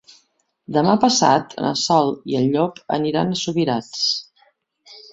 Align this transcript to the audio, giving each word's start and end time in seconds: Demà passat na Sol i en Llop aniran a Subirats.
Demà 0.77 0.95
passat 1.03 1.53
na 1.67 1.75
Sol 1.83 2.11
i 2.33 2.39
en 2.41 2.51
Llop 2.57 2.83
aniran 3.01 3.39
a 3.39 3.41
Subirats. 3.47 4.05